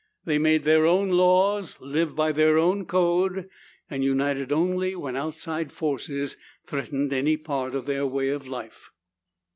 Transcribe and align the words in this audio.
They 0.25 0.39
made 0.39 0.63
their 0.63 0.83
own 0.87 1.11
laws, 1.11 1.79
lived 1.79 2.15
by 2.15 2.31
their 2.31 2.57
own 2.57 2.87
code, 2.87 3.47
and 3.87 4.03
united 4.03 4.51
only 4.51 4.95
when 4.95 5.15
outside 5.15 5.71
forces 5.71 6.37
threatened 6.65 7.13
any 7.13 7.37
part 7.37 7.75
of 7.75 7.85
their 7.85 8.07
way 8.07 8.29
of 8.29 8.47
life. 8.47 8.89